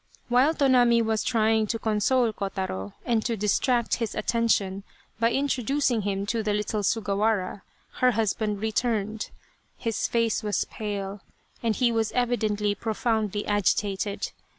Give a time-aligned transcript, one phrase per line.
[0.29, 4.81] While Tonami was trying to console Kotaro, and to distract his attention
[5.19, 7.61] by introducing him to the little Sugawara,
[7.97, 9.29] her husband returned.
[9.77, 11.21] His face was pale,
[11.61, 14.31] and he was evidently profoundly agitated.